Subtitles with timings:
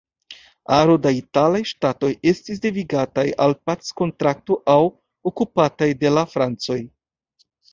[0.77, 4.81] Aro da italaj ŝtatoj estis devigataj al packontrakto aŭ
[5.33, 6.81] okupataj de la francoj.